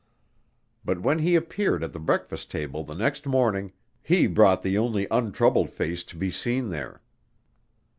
But 0.83 1.03
when 1.03 1.19
he 1.19 1.35
appeared 1.35 1.83
at 1.83 1.93
the 1.93 1.99
breakfast 1.99 2.49
table 2.49 2.83
the 2.83 2.95
next 2.95 3.27
morning 3.27 3.71
he 4.01 4.25
brought 4.25 4.63
the 4.63 4.75
only 4.75 5.05
untroubled 5.11 5.69
face 5.69 6.03
to 6.05 6.17
be 6.17 6.31
seen 6.31 6.71
there. 6.71 7.03